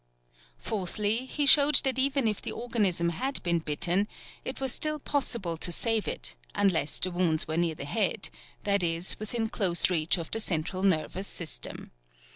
[0.57, 4.07] Fourthly, he showed that even if the organism had been bitten,
[4.43, 8.31] it was still possible to save it, unless the wounds were near the head
[8.63, 11.91] that is, within close reach of the central nervous system.